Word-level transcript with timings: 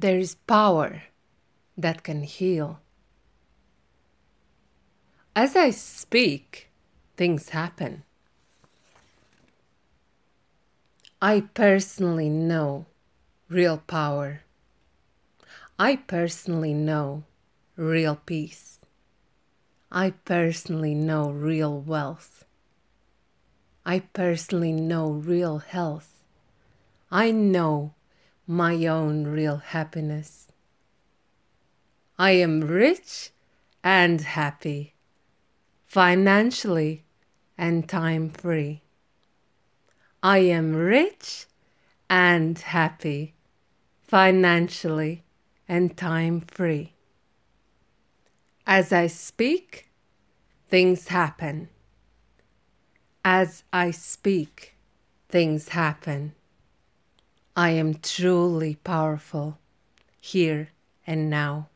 There 0.00 0.20
is 0.20 0.36
power 0.46 1.02
that 1.76 2.04
can 2.04 2.22
heal. 2.22 2.78
As 5.34 5.56
I 5.56 5.70
speak, 5.70 6.70
things 7.16 7.48
happen. 7.48 8.04
I 11.20 11.40
personally 11.40 12.28
know 12.28 12.86
real 13.48 13.78
power. 13.78 14.42
I 15.80 15.96
personally 15.96 16.74
know 16.74 17.24
real 17.74 18.14
peace. 18.24 18.78
I 19.90 20.10
personally 20.10 20.94
know 20.94 21.28
real 21.30 21.80
wealth. 21.80 22.44
I 23.84 23.98
personally 23.98 24.70
know 24.70 25.10
real 25.10 25.58
health. 25.58 26.22
I 27.10 27.32
know 27.32 27.94
my 28.50 28.86
own 28.86 29.26
real 29.26 29.58
happiness. 29.58 30.48
I 32.18 32.30
am 32.30 32.62
rich 32.62 33.30
and 33.84 34.22
happy, 34.22 34.94
financially 35.86 37.04
and 37.58 37.86
time 37.86 38.30
free. 38.30 38.80
I 40.22 40.38
am 40.38 40.74
rich 40.74 41.44
and 42.08 42.58
happy, 42.58 43.34
financially 44.00 45.24
and 45.68 45.94
time 45.94 46.40
free. 46.40 46.94
As 48.66 48.94
I 48.94 49.08
speak, 49.08 49.90
things 50.70 51.08
happen. 51.08 51.68
As 53.22 53.62
I 53.74 53.90
speak, 53.90 54.74
things 55.28 55.68
happen. 55.68 56.32
I 57.58 57.70
am 57.70 57.94
truly 57.94 58.76
powerful 58.76 59.58
here 60.20 60.68
and 61.04 61.28
now. 61.28 61.70